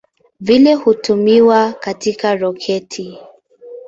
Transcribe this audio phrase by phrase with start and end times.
[0.39, 3.17] Vile hutumiwa katika roketi.